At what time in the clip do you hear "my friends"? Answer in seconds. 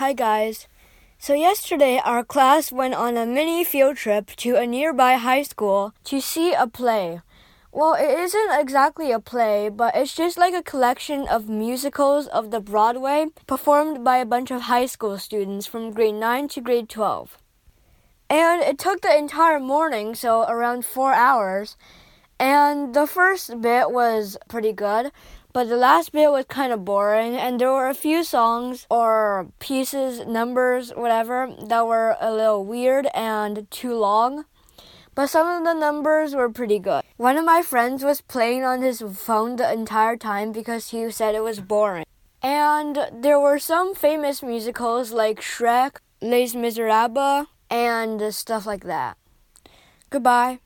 37.44-38.02